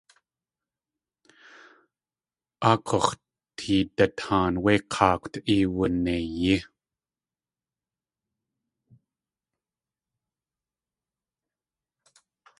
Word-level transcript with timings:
Áa 2.69 2.77
k̲úx̲ 2.85 3.07
teedataan 3.57 4.53
wé 4.63 4.73
k̲áakwt 4.91 5.33
iwuneiyí! 5.55 6.57